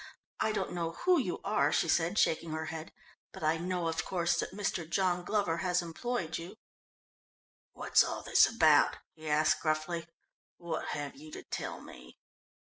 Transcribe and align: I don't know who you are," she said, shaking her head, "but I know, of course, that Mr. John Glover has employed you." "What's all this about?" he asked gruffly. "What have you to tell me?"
I 0.39 0.51
don't 0.51 0.71
know 0.73 0.93
who 1.05 1.19
you 1.19 1.39
are," 1.43 1.71
she 1.71 1.87
said, 1.87 2.17
shaking 2.17 2.53
her 2.53 2.65
head, 2.73 2.91
"but 3.31 3.43
I 3.43 3.59
know, 3.59 3.87
of 3.87 4.03
course, 4.03 4.39
that 4.39 4.49
Mr. 4.51 4.89
John 4.89 5.23
Glover 5.23 5.57
has 5.57 5.83
employed 5.83 6.39
you." 6.39 6.57
"What's 7.73 8.03
all 8.03 8.23
this 8.23 8.47
about?" 8.49 8.97
he 9.13 9.29
asked 9.29 9.61
gruffly. 9.61 10.07
"What 10.57 10.87
have 10.97 11.15
you 11.15 11.31
to 11.33 11.43
tell 11.43 11.81
me?" 11.81 12.17